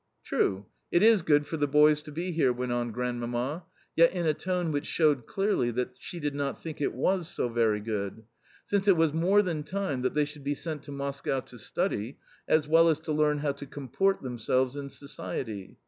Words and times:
"True, 0.23 0.65
it 0.91 1.03
is 1.03 1.21
good 1.21 1.45
for 1.45 1.57
the 1.57 1.67
boys 1.67 2.01
to 2.01 2.11
be 2.11 2.31
here," 2.31 2.51
went 2.51 2.71
on 2.71 2.89
Grandmamma, 2.91 3.65
yet 3.95 4.11
in 4.11 4.25
a 4.25 4.33
tone 4.33 4.71
which 4.71 4.87
showed 4.87 5.27
clearly 5.27 5.69
that 5.69 5.95
she 5.99 6.19
did 6.19 6.33
not 6.33 6.59
think 6.59 6.81
it 6.81 6.95
was 6.95 7.27
so 7.27 7.47
very 7.49 7.79
good, 7.79 8.23
"since 8.65 8.87
it 8.87 8.97
was 8.97 9.13
more 9.13 9.43
than 9.43 9.61
time 9.61 10.01
that 10.01 10.15
they 10.15 10.25
should 10.25 10.43
be 10.43 10.55
sent 10.55 10.81
to 10.81 10.91
Moscow 10.91 11.39
to 11.41 11.59
study, 11.59 12.17
as 12.47 12.67
well 12.67 12.89
as 12.89 12.97
to 13.01 13.11
learn 13.11 13.37
how 13.37 13.51
to 13.51 13.67
comport 13.67 14.23
themselves 14.23 14.75
in 14.75 14.89
society. 14.89 15.77